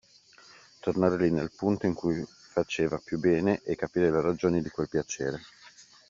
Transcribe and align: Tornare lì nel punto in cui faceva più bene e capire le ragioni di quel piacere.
Tornare 0.79 1.15
lì 1.15 1.29
nel 1.29 1.51
punto 1.55 1.85
in 1.85 1.93
cui 1.93 2.25
faceva 2.25 2.97
più 2.97 3.19
bene 3.19 3.61
e 3.61 3.75
capire 3.75 4.09
le 4.09 4.19
ragioni 4.21 4.59
di 4.63 4.69
quel 4.69 4.89
piacere. 4.89 5.41